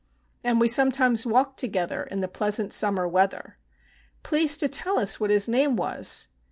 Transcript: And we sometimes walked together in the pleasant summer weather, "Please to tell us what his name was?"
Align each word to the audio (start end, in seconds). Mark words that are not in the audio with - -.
And 0.43 0.59
we 0.59 0.67
sometimes 0.67 1.27
walked 1.27 1.59
together 1.59 2.01
in 2.01 2.21
the 2.21 2.27
pleasant 2.27 2.73
summer 2.73 3.07
weather, 3.07 3.59
"Please 4.23 4.57
to 4.57 4.67
tell 4.67 4.97
us 4.97 5.19
what 5.19 5.29
his 5.29 5.47
name 5.47 5.75
was?" 5.75 6.25